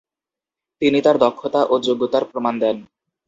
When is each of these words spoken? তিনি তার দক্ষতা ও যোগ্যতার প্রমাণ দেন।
তিনি 0.81 0.99
তার 1.05 1.15
দক্ষতা 1.17 1.61
ও 1.63 1.75
যোগ্যতার 1.87 2.23
প্রমাণ 2.31 2.53
দেন। 2.59 2.77